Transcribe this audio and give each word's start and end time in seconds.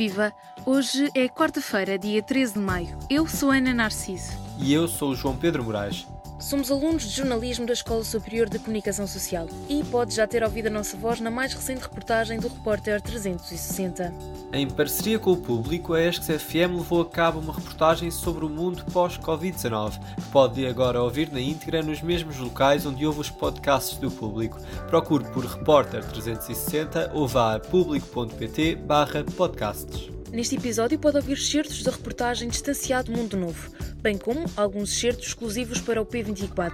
Viva! 0.00 0.32
Hoje 0.64 1.10
é 1.14 1.28
quarta-feira, 1.28 1.98
dia 1.98 2.22
13 2.22 2.54
de 2.54 2.58
maio. 2.58 2.96
Eu 3.10 3.26
sou 3.26 3.50
Ana 3.50 3.74
Narciso. 3.74 4.32
E 4.58 4.72
eu 4.72 4.88
sou 4.88 5.14
João 5.14 5.36
Pedro 5.36 5.62
Moraes. 5.62 6.06
Somos 6.50 6.68
alunos 6.68 7.04
de 7.04 7.10
jornalismo 7.10 7.64
da 7.64 7.72
Escola 7.72 8.02
Superior 8.02 8.48
de 8.48 8.58
Comunicação 8.58 9.06
Social 9.06 9.46
e 9.68 9.84
pode 9.84 10.16
já 10.16 10.26
ter 10.26 10.42
ouvido 10.42 10.66
a 10.66 10.70
nossa 10.70 10.96
voz 10.96 11.20
na 11.20 11.30
mais 11.30 11.54
recente 11.54 11.82
reportagem 11.82 12.40
do 12.40 12.48
Repórter 12.48 13.00
360. 13.00 14.12
Em 14.52 14.68
parceria 14.68 15.16
com 15.16 15.30
o 15.30 15.36
público, 15.36 15.94
a 15.94 16.02
ESC-FM 16.02 16.78
levou 16.78 17.02
a 17.02 17.08
cabo 17.08 17.38
uma 17.38 17.54
reportagem 17.54 18.10
sobre 18.10 18.44
o 18.44 18.48
mundo 18.48 18.84
pós-Covid-19, 18.86 20.00
que 20.16 20.28
pode 20.32 20.66
agora 20.66 21.00
ouvir 21.00 21.30
na 21.30 21.40
íntegra 21.40 21.84
nos 21.84 22.02
mesmos 22.02 22.36
locais 22.38 22.84
onde 22.84 23.06
houve 23.06 23.20
os 23.20 23.30
podcasts 23.30 23.96
do 23.98 24.10
público. 24.10 24.58
Procure 24.88 25.30
por 25.30 25.44
Repórter 25.44 26.04
360 26.04 27.12
ou 27.14 27.28
vá 27.28 27.54
a 27.54 27.60
público.pt 27.60 28.76
podcasts. 29.36 30.19
Neste 30.32 30.54
episódio 30.54 30.96
pode 30.96 31.16
ouvir 31.16 31.32
excertos 31.32 31.82
da 31.82 31.90
reportagem 31.90 32.48
Distanciado 32.48 33.10
Mundo 33.10 33.36
Novo, 33.36 33.74
bem 33.96 34.16
como 34.16 34.44
alguns 34.56 34.92
excertos 34.92 35.26
exclusivos 35.26 35.80
para 35.80 36.00
o 36.00 36.06
P24. 36.06 36.72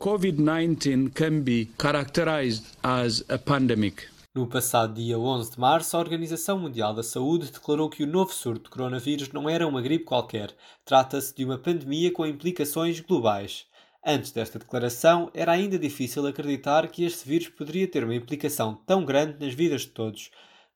COVID-19 0.00 1.12
can 1.12 1.42
be 1.42 1.70
characterized 1.80 2.64
as 2.82 3.24
a 3.28 3.38
pandemic. 3.38 4.02
No 4.34 4.48
passado 4.48 4.94
dia 4.94 5.16
11 5.16 5.52
de 5.52 5.60
março, 5.60 5.96
a 5.96 6.00
Organização 6.00 6.58
Mundial 6.58 6.92
da 6.92 7.04
Saúde 7.04 7.52
declarou 7.52 7.88
que 7.88 8.02
o 8.02 8.06
novo 8.06 8.32
surto 8.32 8.64
de 8.64 8.70
coronavírus 8.70 9.30
não 9.32 9.48
era 9.48 9.68
uma 9.68 9.80
gripe 9.80 10.04
qualquer, 10.04 10.52
trata-se 10.84 11.32
de 11.36 11.44
uma 11.44 11.58
pandemia 11.58 12.12
com 12.12 12.26
implicações 12.26 12.98
globais. 12.98 13.64
Antes 14.04 14.32
desta 14.32 14.58
declaração, 14.58 15.30
era 15.34 15.52
ainda 15.52 15.78
difícil 15.78 16.26
acreditar 16.26 16.88
que 16.88 17.04
este 17.04 17.28
vírus 17.28 17.48
poderia 17.48 17.86
ter 17.86 18.02
uma 18.02 18.14
implicação 18.14 18.74
tão 18.86 19.04
grande 19.04 19.36
nas 19.38 19.54
vidas 19.54 19.82
de 19.82 19.88
todos. 19.88 20.30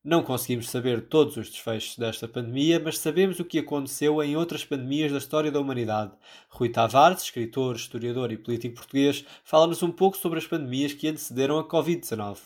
Não 0.04 0.22
conseguimos 0.22 0.68
saber 0.68 1.08
todos 1.08 1.38
os 1.38 1.48
desfechos 1.48 1.96
desta 1.96 2.28
pandemia, 2.28 2.78
mas 2.78 2.98
sabemos 2.98 3.40
o 3.40 3.44
que 3.44 3.58
aconteceu 3.58 4.22
em 4.22 4.36
outras 4.36 4.62
pandemias 4.62 5.10
da 5.10 5.16
história 5.16 5.50
da 5.50 5.58
humanidade. 5.58 6.12
Rui 6.50 6.68
Tavares, 6.68 7.22
escritor, 7.22 7.74
historiador 7.74 8.30
e 8.30 8.36
político 8.36 8.74
português, 8.74 9.24
fala-nos 9.42 9.82
um 9.82 9.90
pouco 9.90 10.18
sobre 10.18 10.38
as 10.38 10.46
pandemias 10.46 10.92
que 10.92 11.08
antecederam 11.08 11.58
a 11.58 11.66
Covid-19. 11.66 12.36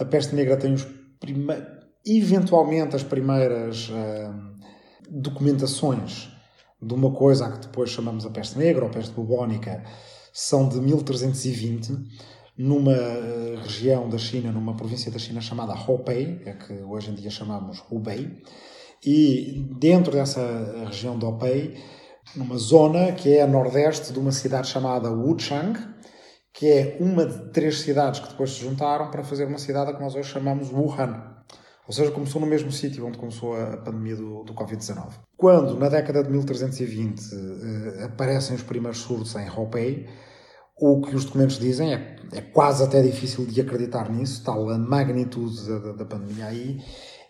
A 0.00 0.06
peste 0.06 0.34
negra 0.34 0.56
tem 0.56 0.72
os 0.72 0.86
prime... 1.20 1.52
eventualmente 2.06 2.96
as 2.96 3.02
primeiras 3.02 3.90
uh, 3.90 4.34
documentações 5.10 6.30
de 6.80 6.94
uma 6.94 7.12
coisa 7.12 7.52
que 7.52 7.58
depois 7.58 7.90
chamamos 7.90 8.24
a 8.24 8.30
peste 8.30 8.56
negra 8.56 8.86
ou 8.86 8.90
peste 8.90 9.12
bubónica, 9.12 9.84
são 10.32 10.66
de 10.66 10.80
1320 10.80 11.92
numa 12.62 12.92
eh, 12.92 13.58
região 13.60 14.08
da 14.08 14.16
China, 14.16 14.52
numa 14.52 14.76
província 14.76 15.10
da 15.10 15.18
China 15.18 15.40
chamada 15.40 15.74
Hubei, 15.74 16.40
é 16.46 16.52
que 16.52 16.72
hoje 16.84 17.10
em 17.10 17.14
dia 17.14 17.28
chamamos 17.28 17.82
Hubei, 17.90 18.40
e 19.04 19.66
dentro 19.80 20.12
dessa 20.12 20.40
região 20.86 21.18
de 21.18 21.24
Hubei, 21.24 21.76
numa 22.36 22.56
zona 22.56 23.10
que 23.10 23.36
é 23.36 23.42
a 23.42 23.48
nordeste 23.48 24.12
de 24.12 24.18
uma 24.20 24.30
cidade 24.30 24.68
chamada 24.68 25.10
Wuchang, 25.10 25.76
que 26.54 26.70
é 26.70 26.96
uma 27.00 27.26
de 27.26 27.50
três 27.50 27.80
cidades 27.80 28.20
que 28.20 28.28
depois 28.28 28.52
se 28.52 28.60
juntaram 28.60 29.10
para 29.10 29.24
fazer 29.24 29.46
uma 29.46 29.58
cidade 29.58 29.92
que 29.94 30.00
nós 30.00 30.14
hoje 30.14 30.30
chamamos 30.30 30.70
Wuhan. 30.70 31.32
Ou 31.88 31.92
seja, 31.92 32.12
começou 32.12 32.40
no 32.40 32.46
mesmo 32.46 32.70
sítio 32.70 33.04
onde 33.04 33.18
começou 33.18 33.60
a 33.60 33.76
pandemia 33.78 34.14
do, 34.14 34.44
do 34.44 34.54
Covid-19. 34.54 35.14
Quando, 35.36 35.76
na 35.76 35.88
década 35.88 36.22
de 36.22 36.30
1320, 36.30 37.20
eh, 37.20 38.04
aparecem 38.04 38.54
os 38.54 38.62
primeiros 38.62 39.00
surtos 39.00 39.34
em 39.34 39.48
Hubei, 39.50 40.06
o 40.76 41.00
que 41.00 41.14
os 41.14 41.24
documentos 41.24 41.58
dizem 41.58 41.94
é, 41.94 42.16
é 42.32 42.40
quase 42.40 42.82
até 42.82 43.02
difícil 43.02 43.46
de 43.46 43.60
acreditar 43.60 44.10
nisso, 44.10 44.42
tal 44.44 44.68
a 44.68 44.78
magnitude 44.78 45.68
da, 45.68 45.92
da 45.92 46.04
pandemia 46.04 46.46
aí, 46.46 46.80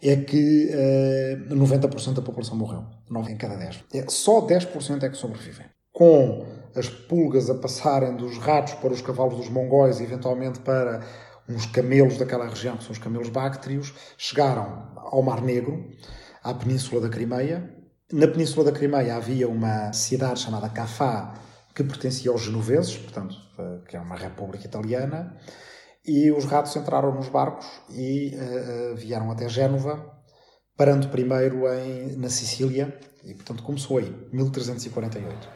é 0.02 0.16
que 0.16 0.66
uh, 0.66 1.52
eh, 1.52 1.54
90% 1.54 2.14
da 2.14 2.22
população 2.22 2.56
morreu. 2.56 2.84
9 3.08 3.32
em 3.32 3.36
cada 3.36 3.54
10. 3.54 3.84
É, 3.94 4.04
só 4.08 4.44
10% 4.44 5.04
é 5.04 5.08
que 5.08 5.16
sobrevivem. 5.16 5.66
Com 5.92 6.44
as 6.74 6.88
pulgas 6.88 7.48
a 7.48 7.54
passarem 7.54 8.16
dos 8.16 8.36
ratos 8.38 8.74
para 8.74 8.92
os 8.92 9.00
cavalos 9.00 9.36
dos 9.36 9.48
mongóis 9.48 10.00
e 10.00 10.02
eventualmente 10.02 10.58
para 10.58 11.02
uns 11.48 11.66
camelos 11.66 12.16
daquela 12.18 12.48
região, 12.48 12.76
que 12.76 12.82
são 12.82 12.92
os 12.92 12.98
camelos 12.98 13.28
báctrios, 13.28 13.94
chegaram 14.16 14.90
ao 14.96 15.22
Mar 15.22 15.40
Negro, 15.40 15.84
à 16.42 16.52
Península 16.52 17.00
da 17.00 17.08
Crimeia. 17.08 17.72
Na 18.12 18.26
Península 18.26 18.64
da 18.64 18.72
Crimeia 18.72 19.16
havia 19.16 19.48
uma 19.48 19.92
cidade 19.92 20.40
chamada 20.40 20.68
Cafá, 20.68 21.34
que 21.74 21.82
pertencia 21.82 22.30
aos 22.30 22.42
genoveses, 22.42 22.96
portanto, 22.96 23.34
eh, 23.58 23.78
que 23.88 23.96
é 23.96 24.00
uma 24.00 24.16
república 24.16 24.66
italiana, 24.66 25.36
e 26.04 26.30
os 26.30 26.44
ratos 26.44 26.74
entraram 26.76 27.14
nos 27.14 27.28
barcos 27.28 27.66
e 27.88 28.34
uh, 28.34 28.96
vieram 28.96 29.30
até 29.30 29.48
Génova, 29.48 30.20
parando 30.76 31.08
primeiro 31.08 31.72
em, 31.72 32.16
na 32.16 32.28
Sicília, 32.28 32.98
e 33.22 33.32
portanto 33.34 33.62
começou 33.62 33.98
aí, 33.98 34.10
1348. 34.32 35.48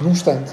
Num 0.00 0.10
instante, 0.10 0.52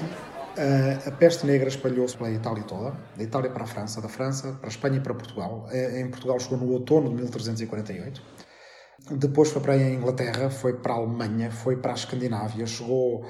a 1.06 1.10
peste 1.10 1.44
negra 1.44 1.68
espalhou-se 1.68 2.16
pela 2.16 2.30
Itália 2.30 2.62
toda, 2.62 2.96
da 3.16 3.22
Itália 3.22 3.50
para 3.50 3.64
a 3.64 3.66
França, 3.66 4.00
da 4.00 4.08
França 4.08 4.52
para 4.52 4.68
a 4.68 4.70
Espanha 4.70 4.98
e 4.98 5.00
para 5.00 5.14
Portugal. 5.14 5.68
Em 5.72 6.08
Portugal 6.08 6.38
chegou 6.38 6.58
no 6.58 6.72
outono 6.72 7.08
de 7.08 7.14
1348 7.16 8.22
depois 9.10 9.50
foi 9.50 9.62
para 9.62 9.74
a 9.74 9.90
Inglaterra, 9.90 10.50
foi 10.50 10.74
para 10.74 10.94
a 10.94 10.96
Alemanha, 10.96 11.50
foi 11.50 11.76
para 11.76 11.92
a 11.92 11.94
Escandinávia, 11.94 12.66
chegou 12.66 13.24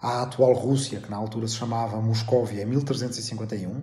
à 0.00 0.22
atual 0.22 0.52
Rússia, 0.52 1.00
que 1.00 1.10
na 1.10 1.16
altura 1.16 1.46
se 1.46 1.54
chamava 1.54 2.00
Moscóvia, 2.00 2.62
em 2.62 2.66
1351, 2.66 3.82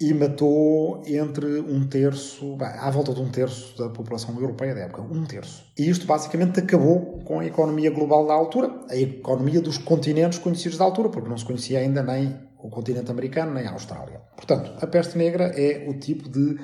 e 0.00 0.14
matou 0.14 1.02
entre 1.06 1.60
um 1.60 1.86
terço, 1.86 2.56
bem, 2.56 2.68
à 2.68 2.90
volta 2.90 3.12
de 3.12 3.20
um 3.20 3.30
terço 3.30 3.76
da 3.78 3.88
população 3.90 4.34
europeia 4.34 4.74
da 4.74 4.80
época, 4.82 5.02
um 5.02 5.24
terço. 5.24 5.64
E 5.78 5.88
isto 5.88 6.06
basicamente 6.06 6.58
acabou 6.58 7.20
com 7.24 7.40
a 7.40 7.46
economia 7.46 7.90
global 7.90 8.26
da 8.26 8.34
altura, 8.34 8.84
a 8.88 8.96
economia 8.96 9.60
dos 9.60 9.78
continentes 9.78 10.38
conhecidos 10.38 10.78
da 10.78 10.84
altura, 10.84 11.08
porque 11.08 11.28
não 11.28 11.36
se 11.36 11.44
conhecia 11.44 11.78
ainda 11.78 12.02
nem 12.02 12.36
o 12.58 12.70
continente 12.70 13.10
americano 13.10 13.52
nem 13.52 13.66
a 13.66 13.72
Austrália. 13.72 14.20
Portanto, 14.36 14.72
a 14.80 14.86
peste 14.86 15.18
negra 15.18 15.52
é 15.54 15.88
o 15.88 15.98
tipo 15.98 16.28
de 16.28 16.58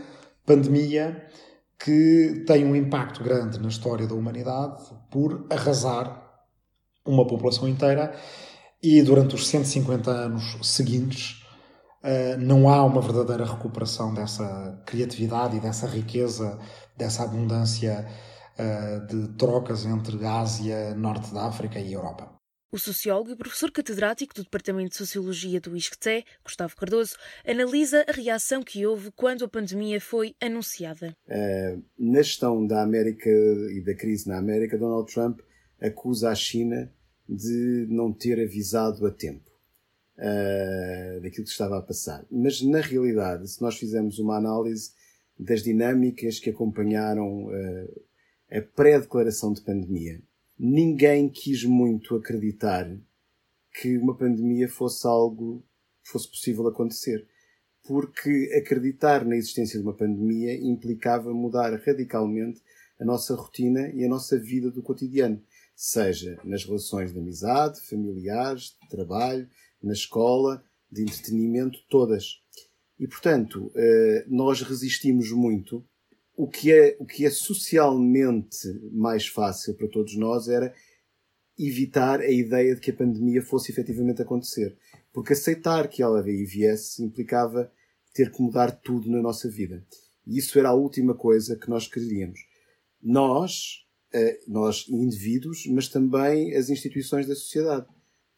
pandemia 0.46 1.24
que 1.78 2.44
tem 2.46 2.64
um 2.64 2.74
impacto 2.74 3.22
grande 3.22 3.58
na 3.60 3.68
história 3.68 4.06
da 4.06 4.14
humanidade 4.14 4.82
por 5.10 5.46
arrasar 5.50 6.28
uma 7.06 7.26
população 7.26 7.68
inteira 7.68 8.14
e 8.82 9.00
durante 9.02 9.34
os 9.34 9.46
150 9.46 10.10
anos 10.10 10.58
seguintes 10.62 11.42
eh, 12.02 12.36
não 12.36 12.68
há 12.68 12.84
uma 12.84 13.00
verdadeira 13.00 13.44
recuperação 13.44 14.12
dessa 14.14 14.82
criatividade 14.86 15.56
e 15.56 15.60
dessa 15.60 15.86
riqueza, 15.86 16.58
dessa 16.96 17.24
abundância 17.24 18.06
eh, 18.56 19.00
de 19.08 19.28
trocas 19.36 19.84
entre 19.84 20.24
Ásia, 20.24 20.94
Norte 20.94 21.32
da 21.32 21.46
África 21.46 21.78
e 21.78 21.92
Europa. 21.92 22.37
O 22.70 22.76
sociólogo 22.76 23.30
e 23.30 23.36
professor 23.36 23.70
catedrático 23.70 24.34
do 24.34 24.42
Departamento 24.42 24.90
de 24.90 24.96
Sociologia 24.98 25.58
do 25.58 25.74
ISCTE, 25.74 26.22
Gustavo 26.44 26.76
Cardoso, 26.76 27.16
analisa 27.42 28.04
a 28.06 28.12
reação 28.12 28.62
que 28.62 28.86
houve 28.86 29.10
quando 29.12 29.42
a 29.42 29.48
pandemia 29.48 29.98
foi 29.98 30.34
anunciada. 30.38 31.16
Uh, 31.26 31.82
na 31.98 32.20
gestão 32.20 32.66
da 32.66 32.82
América 32.82 33.30
e 33.30 33.80
da 33.80 33.94
crise 33.94 34.28
na 34.28 34.36
América, 34.36 34.76
Donald 34.76 35.10
Trump 35.10 35.40
acusa 35.80 36.28
a 36.28 36.34
China 36.34 36.92
de 37.26 37.86
não 37.88 38.12
ter 38.12 38.38
avisado 38.38 39.06
a 39.06 39.10
tempo 39.10 39.50
uh, 40.18 41.22
daquilo 41.22 41.46
que 41.46 41.50
estava 41.50 41.78
a 41.78 41.82
passar. 41.82 42.26
Mas, 42.30 42.60
na 42.60 42.82
realidade, 42.82 43.48
se 43.48 43.62
nós 43.62 43.78
fizermos 43.78 44.18
uma 44.18 44.36
análise 44.36 44.92
das 45.38 45.62
dinâmicas 45.62 46.38
que 46.38 46.50
acompanharam 46.50 47.46
uh, 47.46 48.02
a 48.50 48.60
pré-declaração 48.60 49.54
de 49.54 49.62
pandemia 49.62 50.20
ninguém 50.58 51.28
quis 51.28 51.64
muito 51.64 52.16
acreditar 52.16 52.90
que 53.80 53.96
uma 53.96 54.16
pandemia 54.16 54.68
fosse 54.68 55.06
algo 55.06 55.64
fosse 56.02 56.28
possível 56.28 56.66
acontecer. 56.66 57.26
Porque 57.86 58.50
acreditar 58.60 59.24
na 59.24 59.36
existência 59.36 59.78
de 59.78 59.84
uma 59.84 59.94
pandemia 59.94 60.54
implicava 60.60 61.32
mudar 61.32 61.72
radicalmente 61.80 62.60
a 63.00 63.04
nossa 63.04 63.34
rotina 63.34 63.88
e 63.94 64.04
a 64.04 64.08
nossa 64.08 64.38
vida 64.38 64.70
do 64.70 64.82
cotidiano, 64.82 65.40
seja 65.74 66.38
nas 66.44 66.64
relações 66.64 67.12
de 67.12 67.18
amizade, 67.18 67.80
familiares, 67.82 68.76
de 68.82 68.88
trabalho, 68.88 69.48
na 69.82 69.92
escola, 69.92 70.62
de 70.90 71.02
entretenimento, 71.02 71.78
todas. 71.88 72.42
E, 72.98 73.06
portanto, 73.06 73.70
eh, 73.76 74.24
nós 74.26 74.60
resistimos 74.62 75.30
muito 75.30 75.86
o 76.38 76.46
que 76.46 76.72
é, 76.72 76.96
o 77.00 77.04
que 77.04 77.26
é 77.26 77.30
socialmente 77.30 78.68
mais 78.92 79.26
fácil 79.26 79.74
para 79.74 79.88
todos 79.88 80.16
nós 80.16 80.46
era 80.46 80.72
evitar 81.58 82.20
a 82.20 82.30
ideia 82.30 82.76
de 82.76 82.80
que 82.80 82.92
a 82.92 82.94
pandemia 82.94 83.42
fosse 83.42 83.72
efetivamente 83.72 84.22
acontecer. 84.22 84.78
Porque 85.12 85.32
aceitar 85.32 85.88
que 85.88 86.00
ela 86.00 86.22
viesse 86.22 87.02
implicava 87.02 87.72
ter 88.14 88.30
que 88.30 88.40
mudar 88.40 88.70
tudo 88.70 89.10
na 89.10 89.20
nossa 89.20 89.50
vida. 89.50 89.84
E 90.24 90.38
isso 90.38 90.56
era 90.60 90.68
a 90.68 90.74
última 90.74 91.12
coisa 91.12 91.56
que 91.56 91.68
nós 91.68 91.88
queríamos. 91.88 92.38
Nós, 93.02 93.84
eh, 94.12 94.38
nós 94.46 94.86
indivíduos, 94.88 95.66
mas 95.66 95.88
também 95.88 96.54
as 96.54 96.70
instituições 96.70 97.26
da 97.26 97.34
sociedade. 97.34 97.88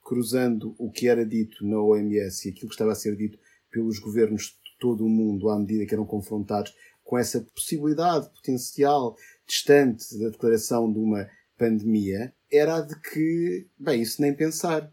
Cruzando 0.03 0.75
o 0.79 0.91
que 0.91 1.07
era 1.07 1.27
dito 1.27 1.67
na 1.67 1.79
OMS 1.79 2.49
e 2.49 2.51
aquilo 2.51 2.69
que 2.69 2.75
estava 2.75 2.93
a 2.93 2.95
ser 2.95 3.15
dito 3.15 3.39
pelos 3.71 3.99
governos 3.99 4.59
todo 4.79 5.05
o 5.05 5.09
mundo 5.09 5.51
à 5.51 5.59
medida 5.59 5.85
que 5.85 5.93
eram 5.93 6.07
confrontados 6.07 6.75
com 7.11 7.19
essa 7.19 7.45
possibilidade 7.53 8.31
potencial 8.31 9.17
distante 9.45 10.17
da 10.17 10.29
declaração 10.29 10.93
de 10.93 11.01
uma 11.01 11.29
pandemia, 11.59 12.33
era 12.49 12.77
a 12.77 12.81
de 12.83 12.95
que, 13.01 13.67
bem, 13.77 14.01
isso 14.01 14.23
nem 14.23 14.33
pensar. 14.33 14.89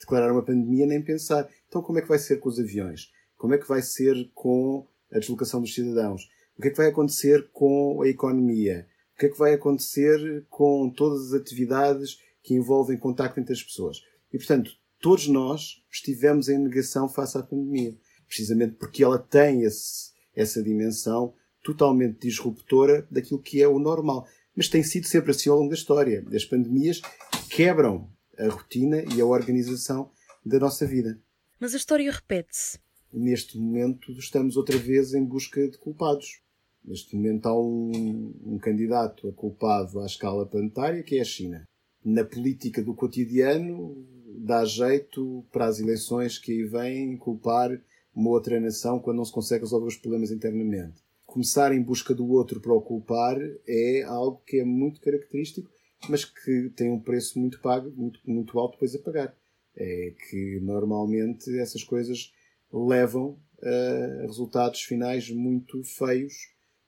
Declarar 0.00 0.32
uma 0.32 0.44
pandemia 0.44 0.84
nem 0.84 1.00
pensar. 1.00 1.48
Então 1.68 1.80
como 1.80 2.00
é 2.00 2.02
que 2.02 2.08
vai 2.08 2.18
ser 2.18 2.40
com 2.40 2.48
os 2.48 2.58
aviões? 2.58 3.12
Como 3.36 3.54
é 3.54 3.58
que 3.58 3.68
vai 3.68 3.82
ser 3.82 4.32
com 4.34 4.84
a 5.12 5.20
deslocação 5.20 5.60
dos 5.60 5.72
cidadãos? 5.72 6.28
O 6.58 6.60
que 6.60 6.66
é 6.66 6.70
que 6.72 6.76
vai 6.76 6.88
acontecer 6.88 7.48
com 7.52 8.02
a 8.02 8.08
economia? 8.08 8.88
O 9.14 9.20
que 9.20 9.26
é 9.26 9.28
que 9.28 9.38
vai 9.38 9.54
acontecer 9.54 10.44
com 10.48 10.90
todas 10.90 11.28
as 11.28 11.40
atividades 11.40 12.18
que 12.42 12.54
envolvem 12.54 12.98
contacto 12.98 13.38
entre 13.38 13.52
as 13.52 13.62
pessoas? 13.62 14.02
E, 14.32 14.38
portanto, 14.38 14.72
todos 15.00 15.28
nós 15.28 15.84
estivemos 15.88 16.48
em 16.48 16.58
negação 16.58 17.08
face 17.08 17.38
à 17.38 17.44
pandemia. 17.44 17.96
Precisamente 18.26 18.74
porque 18.74 19.04
ela 19.04 19.20
tem 19.20 19.62
esse, 19.62 20.10
essa 20.34 20.60
dimensão 20.60 21.32
totalmente 21.62 22.20
disruptora 22.20 23.06
daquilo 23.10 23.40
que 23.40 23.62
é 23.62 23.68
o 23.68 23.78
normal. 23.78 24.26
Mas 24.56 24.68
tem 24.68 24.82
sido 24.82 25.06
sempre 25.06 25.30
assim 25.30 25.48
ao 25.48 25.56
longo 25.56 25.70
da 25.70 25.74
história. 25.74 26.24
As 26.34 26.44
pandemias 26.44 27.00
quebram 27.48 28.10
a 28.38 28.48
rotina 28.48 29.02
e 29.14 29.20
a 29.20 29.26
organização 29.26 30.10
da 30.44 30.58
nossa 30.58 30.86
vida. 30.86 31.20
Mas 31.58 31.74
a 31.74 31.76
história 31.76 32.10
repete-se. 32.10 32.78
Neste 33.12 33.58
momento 33.58 34.12
estamos 34.12 34.56
outra 34.56 34.78
vez 34.78 35.14
em 35.14 35.24
busca 35.24 35.68
de 35.68 35.76
culpados. 35.78 36.40
Neste 36.84 37.14
momento 37.14 37.46
há 37.46 37.60
um, 37.60 38.32
um 38.44 38.58
candidato 38.58 39.28
a 39.28 39.32
culpado 39.32 40.00
à 40.00 40.06
escala 40.06 40.46
planetária, 40.46 41.02
que 41.02 41.18
é 41.18 41.20
a 41.20 41.24
China. 41.24 41.64
Na 42.02 42.24
política 42.24 42.82
do 42.82 42.94
cotidiano, 42.94 44.06
dá 44.38 44.64
jeito 44.64 45.44
para 45.52 45.66
as 45.66 45.78
eleições 45.78 46.38
que 46.38 46.52
aí 46.52 46.64
vêm 46.64 47.16
culpar 47.16 47.70
uma 48.14 48.30
outra 48.30 48.58
nação 48.58 48.98
quando 48.98 49.18
não 49.18 49.24
se 49.24 49.32
consegue 49.32 49.64
resolver 49.64 49.88
os 49.88 49.96
problemas 49.96 50.30
internamente. 50.30 51.02
Começar 51.30 51.72
em 51.72 51.80
busca 51.80 52.12
do 52.12 52.28
outro 52.28 52.60
para 52.60 52.74
o 52.74 52.82
culpar 52.82 53.38
é 53.64 54.02
algo 54.02 54.42
que 54.44 54.58
é 54.58 54.64
muito 54.64 55.00
característico, 55.00 55.70
mas 56.08 56.24
que 56.24 56.70
tem 56.70 56.90
um 56.90 56.98
preço 56.98 57.38
muito 57.38 57.60
pago, 57.60 57.88
muito, 57.92 58.18
muito 58.26 58.58
alto 58.58 58.72
depois 58.72 58.96
a 58.96 58.98
pagar. 58.98 59.38
É 59.76 60.12
que 60.28 60.58
normalmente 60.60 61.56
essas 61.60 61.84
coisas 61.84 62.32
levam 62.72 63.38
a 63.62 64.22
resultados 64.22 64.82
finais 64.82 65.30
muito 65.30 65.84
feios 65.84 66.34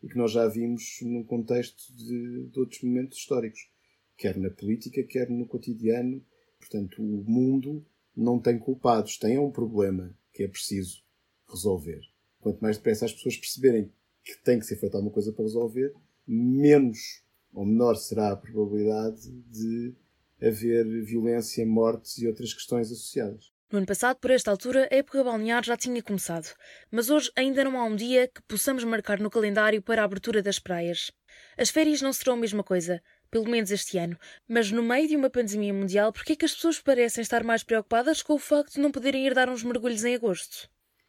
e 0.03 0.09
que 0.09 0.19
nós 0.19 0.33
já 0.33 0.49
vimos 0.49 0.99
num 1.03 1.23
contexto 1.23 1.95
de, 1.95 2.49
de 2.49 2.59
outros 2.59 2.83
momentos 2.83 3.19
históricos, 3.19 3.71
quer 4.17 4.37
na 4.37 4.51
política, 4.51 5.05
quer 5.05 5.31
no 5.31 5.47
cotidiano. 5.47 6.21
Portanto, 6.59 7.01
o 7.01 7.23
mundo 7.31 7.87
não 8.17 8.41
tem 8.41 8.59
culpados, 8.59 9.19
tem 9.19 9.39
um 9.39 9.53
problema 9.53 10.13
que 10.33 10.43
é 10.43 10.49
preciso 10.49 11.01
resolver. 11.49 12.01
Quanto 12.41 12.61
mais 12.61 12.77
depressa 12.77 13.05
as 13.05 13.13
pessoas 13.13 13.37
perceberem 13.37 13.93
que 14.25 14.37
tem 14.45 14.59
que 14.59 14.67
ser 14.67 14.77
feita 14.77 14.97
alguma 14.97 15.13
coisa 15.13 15.33
para 15.33 15.45
resolver, 15.45 15.95
menos 16.27 17.23
ou 17.53 17.67
menor 17.67 17.97
será 17.97 18.33
a 18.33 18.37
probabilidade 18.37 19.31
de 19.51 19.95
haver 20.41 20.85
violência, 21.05 21.65
mortes 21.67 22.19
e 22.19 22.27
outras 22.27 22.53
questões 22.53 22.91
associadas. 22.91 23.53
No 23.71 23.79
ano 23.79 23.87
passado, 23.87 24.19
por 24.19 24.31
esta 24.31 24.51
altura, 24.51 24.87
a 24.91 24.95
época 24.95 25.25
balnear 25.25 25.65
já 25.65 25.77
tinha 25.77 26.03
começado, 26.03 26.55
mas 26.91 27.09
hoje 27.09 27.31
ainda 27.35 27.65
não 27.65 27.79
há 27.79 27.85
um 27.85 27.97
dia 27.97 28.29
que 28.29 28.43
possamos 28.43 28.85
marcar 28.85 29.19
no 29.19 29.31
calendário 29.31 29.81
para 29.81 30.03
a 30.03 30.05
abertura 30.05 30.43
das 30.43 30.59
praias. 30.59 31.11
As 31.57 31.71
férias 31.71 32.03
não 32.03 32.13
serão 32.13 32.35
a 32.35 32.37
mesma 32.37 32.63
coisa, 32.63 33.03
pelo 33.31 33.49
menos 33.49 33.71
este 33.71 33.97
ano, 33.97 34.19
mas 34.47 34.71
no 34.71 34.83
meio 34.83 35.09
de 35.09 35.17
uma 35.17 35.31
pandemia 35.31 35.73
mundial, 35.73 36.13
por 36.13 36.23
que 36.23 36.33
é 36.33 36.45
as 36.45 36.55
pessoas 36.55 36.81
parecem 36.81 37.23
estar 37.23 37.43
mais 37.43 37.63
preocupadas 37.63 38.23
com 38.23 38.35
o 38.35 38.39
facto 38.39 38.75
de 38.75 38.81
não 38.81 38.93
poderem 38.93 39.27
ir 39.27 39.33
dar 39.33 39.49
uns 39.49 39.63
mergulhos 39.63 40.05
em 40.05 40.15
agosto? 40.15 40.69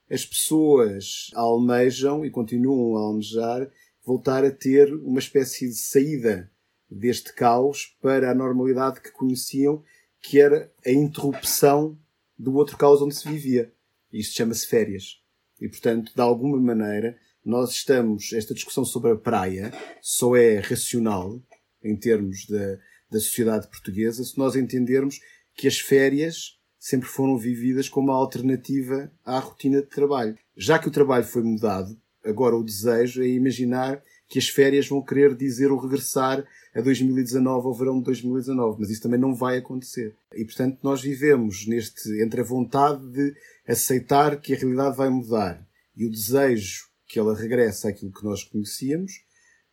As 0.10 0.26
pessoas 0.26 1.30
almejam 1.34 2.26
e 2.26 2.30
continuam 2.30 2.98
a 2.98 3.02
almejar 3.08 3.70
voltar 4.06 4.44
a 4.44 4.52
ter 4.52 4.94
uma 4.94 5.20
espécie 5.20 5.68
de 5.68 5.76
saída 5.76 6.52
deste 6.90 7.34
caos 7.34 7.96
para 8.02 8.30
a 8.30 8.36
normalidade 8.36 9.02
que 9.02 9.12
conheciam, 9.12 9.84
que 10.22 10.40
era 10.40 10.72
a 10.86 10.92
interrupção 10.92 11.98
do 12.38 12.54
outro 12.56 12.78
caos 12.78 13.02
onde 13.02 13.16
se 13.16 13.28
vivia. 13.28 13.74
Isto 14.12 14.36
chama-se 14.36 14.68
férias. 14.68 15.22
E, 15.60 15.68
portanto, 15.68 16.14
de 16.14 16.22
alguma 16.22 16.60
maneira, 16.60 17.18
nós 17.44 17.72
estamos. 17.72 18.34
Esta 18.34 18.54
discussão 18.54 18.86
sobre 18.86 19.12
a 19.12 19.16
praia 19.16 19.74
só 20.02 20.36
é 20.36 20.60
racional, 20.60 21.42
em 21.84 21.96
termos 21.96 22.46
da, 22.48 22.76
da 23.10 23.20
sociedade 23.20 23.68
portuguesa, 23.68 24.24
se 24.24 24.38
nós 24.38 24.56
entendermos 24.56 25.20
que 25.56 25.68
as 25.68 25.80
férias 25.80 26.60
sempre 26.84 27.08
foram 27.08 27.38
vividas 27.38 27.88
como 27.88 28.12
uma 28.12 28.18
alternativa 28.18 29.10
à 29.24 29.40
rotina 29.40 29.82
de 29.82 29.88
trabalho. 29.88 30.38
Já 30.58 30.78
que 30.78 30.90
o 30.90 30.92
trabalho 30.92 31.24
foi 31.24 31.42
mudado, 31.42 31.98
agora 32.26 32.58
o 32.58 32.64
desejo 32.64 33.24
é 33.24 33.28
imaginar 33.30 34.04
que 34.28 34.38
as 34.38 34.50
férias 34.50 34.90
vão 34.90 35.02
querer 35.02 35.34
dizer 35.34 35.72
o 35.72 35.80
regressar 35.80 36.46
a 36.76 36.82
2019 36.82 37.68
ao 37.68 37.74
verão 37.74 38.00
de 38.00 38.04
2019, 38.04 38.82
mas 38.82 38.90
isso 38.90 39.02
também 39.02 39.18
não 39.18 39.34
vai 39.34 39.60
acontecer. 39.60 40.14
E 40.36 40.44
portanto 40.44 40.80
nós 40.84 41.02
vivemos 41.02 41.66
neste 41.66 42.22
entre 42.22 42.42
a 42.42 42.44
vontade 42.44 43.02
de 43.08 43.34
aceitar 43.66 44.42
que 44.42 44.54
a 44.54 44.58
realidade 44.58 44.98
vai 44.98 45.10
mudar 45.10 45.66
e 45.96 46.06
o 46.06 46.12
desejo 46.12 46.90
que 47.08 47.18
ela 47.18 47.34
regresse 47.34 47.88
àquilo 47.88 48.12
que 48.12 48.26
nós 48.26 48.44
conhecíamos, 48.44 49.24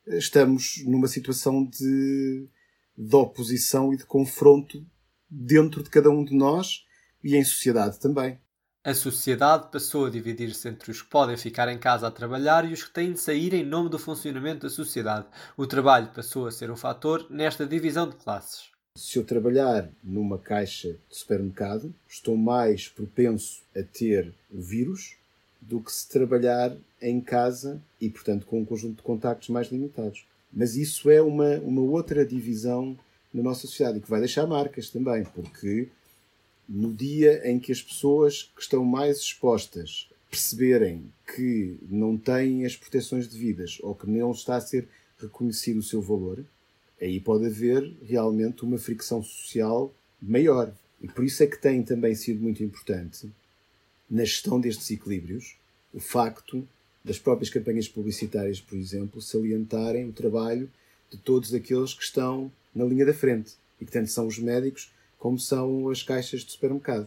estamos 0.07 0.85
numa 0.87 1.09
situação 1.09 1.65
de, 1.65 2.47
de 2.97 3.17
oposição 3.17 3.93
e 3.93 3.97
de 3.97 4.05
confronto 4.05 4.87
dentro 5.29 5.83
de 5.83 5.91
cada 5.91 6.09
um 6.09 6.25
de 6.25 6.37
nós 6.37 6.89
e 7.23 7.37
em 7.37 7.45
sociedade 7.45 7.99
também. 7.99 8.39
A 8.83 8.95
sociedade 8.95 9.69
passou 9.71 10.07
a 10.07 10.11
dividir-se 10.11 10.67
entre 10.67 10.91
os 10.91 11.03
que 11.03 11.11
podem 11.11 11.37
ficar 11.37 11.69
em 11.69 11.79
casa 11.79 12.07
a 12.07 12.11
trabalhar 12.11 12.65
e 12.65 12.73
os 12.73 12.83
que 12.83 12.95
têm 12.95 13.13
de 13.13 13.21
sair 13.21 13.53
em 13.53 13.63
nome 13.63 13.91
do 13.91 13.99
funcionamento 13.99 14.63
da 14.67 14.71
sociedade. 14.71 15.27
O 15.55 15.67
trabalho 15.67 16.11
passou 16.15 16.47
a 16.47 16.51
ser 16.51 16.71
um 16.71 16.77
fator 16.77 17.27
nesta 17.29 17.67
divisão 17.67 18.09
de 18.09 18.17
classes. 18.17 18.71
Se 18.97 19.19
eu 19.19 19.25
trabalhar 19.25 19.87
numa 20.03 20.39
caixa 20.39 20.97
de 21.11 21.17
supermercado, 21.17 21.95
estou 22.09 22.37
mais 22.39 22.89
propenso 22.89 23.63
a 23.77 23.83
ter 23.83 24.33
vírus 24.51 25.17
do 25.61 25.81
que 25.81 25.93
se 25.93 26.09
trabalhar 26.09 26.75
em 27.03 27.21
casa 27.21 27.83
e, 28.01 28.09
portanto, 28.09 28.47
com 28.47 28.61
um 28.61 28.65
conjunto 28.65 28.97
de 28.97 29.03
contactos 29.03 29.51
mais 29.51 29.71
limitados. 29.71 30.27
Mas 30.51 30.75
isso 30.75 31.11
é 31.11 31.21
uma, 31.21 31.57
uma 31.59 31.83
outra 31.83 32.25
divisão 32.25 32.99
na 33.33 33.43
nossa 33.43 33.67
sociedade 33.67 33.99
e 33.99 34.01
que 34.01 34.11
vai 34.11 34.21
deixar 34.21 34.47
marcas 34.47 34.89
também, 34.89 35.23
porque 35.23 35.89
no 36.73 36.95
dia 36.95 37.43
em 37.51 37.59
que 37.59 37.73
as 37.73 37.83
pessoas 37.83 38.45
que 38.55 38.63
estão 38.63 38.85
mais 38.85 39.19
expostas 39.19 40.09
perceberem 40.31 41.03
que 41.35 41.77
não 41.91 42.17
têm 42.17 42.65
as 42.65 42.77
proteções 42.77 43.27
devidas 43.27 43.79
ou 43.83 43.93
que 43.93 44.09
não 44.09 44.31
está 44.31 44.55
a 44.55 44.61
ser 44.61 44.87
reconhecido 45.19 45.79
o 45.79 45.83
seu 45.83 46.01
valor, 46.01 46.45
aí 47.03 47.19
pode 47.19 47.47
haver 47.47 47.93
realmente 48.07 48.63
uma 48.63 48.79
fricção 48.79 49.21
social 49.21 49.93
maior. 50.23 50.73
E 51.03 51.09
por 51.09 51.25
isso 51.25 51.43
é 51.43 51.49
que 51.49 51.61
tem 51.61 51.83
também 51.83 52.15
sido 52.15 52.41
muito 52.41 52.63
importante, 52.63 53.29
na 54.09 54.25
gestão 54.25 54.61
destes 54.61 54.89
equilíbrios, 54.93 55.57
o 55.93 55.99
facto 55.99 56.67
das 57.05 57.19
próprias 57.19 57.51
campanhas 57.51 57.89
publicitárias, 57.89 58.61
por 58.61 58.79
exemplo, 58.79 59.21
salientarem 59.21 60.09
o 60.09 60.13
trabalho 60.13 60.71
de 61.11 61.17
todos 61.17 61.53
aqueles 61.53 61.95
que 61.95 62.05
estão 62.05 62.53
na 62.73 62.85
linha 62.85 63.07
da 63.07 63.15
frente 63.15 63.55
e 63.81 63.85
que 63.85 63.91
tanto 63.91 64.09
são 64.09 64.29
os 64.29 64.39
médicos 64.39 64.93
como 65.21 65.39
são 65.39 65.91
as 65.91 66.03
caixas 66.03 66.41
de 66.41 66.51
supermercado. 66.51 67.07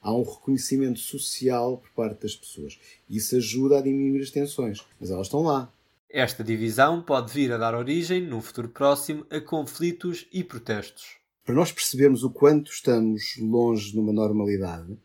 Há 0.00 0.12
um 0.12 0.24
reconhecimento 0.24 0.98
social 0.98 1.76
por 1.76 1.90
parte 1.90 2.22
das 2.22 2.34
pessoas. 2.34 2.80
Isso 3.08 3.36
ajuda 3.36 3.78
a 3.78 3.82
diminuir 3.82 4.22
as 4.22 4.30
tensões, 4.30 4.84
mas 4.98 5.10
elas 5.10 5.26
estão 5.26 5.42
lá. 5.42 5.70
Esta 6.08 6.42
divisão 6.42 7.02
pode 7.02 7.32
vir 7.32 7.52
a 7.52 7.58
dar 7.58 7.74
origem, 7.74 8.26
num 8.26 8.40
futuro 8.40 8.70
próximo, 8.70 9.26
a 9.30 9.38
conflitos 9.38 10.26
e 10.32 10.42
protestos. 10.42 11.18
Para 11.44 11.54
nós 11.54 11.70
percebermos 11.70 12.24
o 12.24 12.30
quanto 12.30 12.72
estamos 12.72 13.36
longe 13.38 13.92
de 13.92 13.98
uma 13.98 14.12
normalidade, 14.12 14.96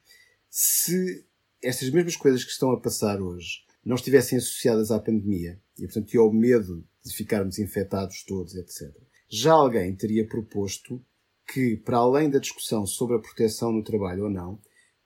se 0.50 1.26
estas 1.62 1.90
mesmas 1.90 2.16
coisas 2.16 2.44
que 2.44 2.52
estão 2.52 2.72
a 2.72 2.80
passar 2.80 3.22
hoje 3.22 3.66
não 3.86 3.96
estivessem 3.96 4.38
associadas 4.38 4.90
à 4.90 5.00
pandemia, 5.00 5.60
e 5.78 5.84
portanto 5.84 6.14
e 6.14 6.18
ao 6.18 6.32
medo 6.32 6.84
de 7.06 7.14
ficarmos 7.14 7.60
infectados 7.60 8.24
todos, 8.24 8.56
etc., 8.56 8.96
já 9.30 9.52
alguém 9.52 9.94
teria 9.94 10.26
proposto 10.26 11.02
que, 11.48 11.78
para 11.78 11.98
além 11.98 12.30
da 12.30 12.40
discussão 12.40 12.86
sobre 12.86 13.16
a 13.16 13.20
proteção 13.20 13.72
no 13.72 13.84
trabalho 13.84 14.26
ou 14.26 14.30
não, 14.30 14.60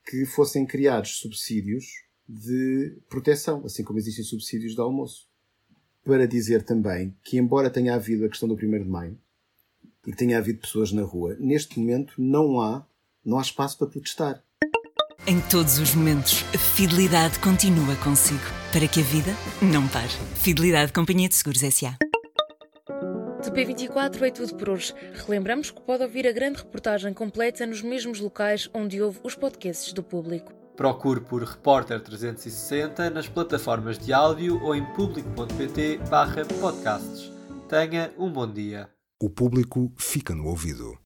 que 0.04 0.26
fossem 0.26 0.66
criados 0.66 1.18
subsídios 1.18 1.84
de 2.28 2.98
proteção, 3.08 3.62
assim 3.64 3.84
como 3.84 3.98
existem 3.98 4.24
subsídios 4.24 4.74
de 4.74 4.80
almoço. 4.80 5.28
Para 6.04 6.26
dizer 6.26 6.64
também 6.64 7.14
que, 7.22 7.38
embora 7.38 7.70
tenha 7.70 7.94
havido 7.94 8.24
a 8.24 8.28
questão 8.28 8.48
do 8.48 8.54
1 8.54 8.58
de 8.58 8.88
maio 8.88 9.16
e 10.04 10.10
que 10.10 10.16
tenha 10.16 10.38
havido 10.38 10.60
pessoas 10.60 10.90
na 10.90 11.02
rua, 11.02 11.36
neste 11.38 11.78
momento 11.78 12.14
não 12.18 12.60
há, 12.60 12.84
não 13.24 13.38
há 13.38 13.42
espaço 13.42 13.78
para 13.78 13.86
protestar. 13.86 14.42
Em 15.24 15.40
todos 15.42 15.78
os 15.78 15.94
momentos, 15.94 16.44
a 16.52 16.58
fidelidade 16.58 17.38
continua 17.38 17.94
consigo, 18.02 18.42
para 18.72 18.88
que 18.88 18.98
a 18.98 19.04
vida 19.04 19.30
não 19.62 19.86
pare. 19.86 20.12
Fidelidade 20.34 20.92
Companhia 20.92 21.28
de 21.28 21.36
Seguros 21.36 21.62
S.A. 21.62 21.96
De 23.42 23.50
P24 23.50 24.22
é 24.22 24.30
tudo 24.30 24.54
por 24.54 24.70
hoje. 24.70 24.94
Relembramos 25.26 25.72
que 25.72 25.80
pode 25.80 26.04
ouvir 26.04 26.28
a 26.28 26.32
grande 26.32 26.58
reportagem 26.58 27.12
completa 27.12 27.66
nos 27.66 27.82
mesmos 27.82 28.20
locais 28.20 28.70
onde 28.72 29.02
houve 29.02 29.18
os 29.24 29.34
podcasts 29.34 29.92
do 29.92 30.00
público. 30.00 30.52
Procure 30.76 31.20
por 31.20 31.42
Repórter 31.42 32.00
360 32.00 33.10
nas 33.10 33.28
plataformas 33.28 33.98
de 33.98 34.12
áudio 34.12 34.62
ou 34.62 34.76
em 34.76 34.84
público.pt/podcasts. 34.92 37.32
Tenha 37.68 38.12
um 38.16 38.30
bom 38.30 38.46
dia. 38.46 38.88
O 39.20 39.28
público 39.28 39.92
fica 39.98 40.36
no 40.36 40.46
ouvido. 40.46 40.96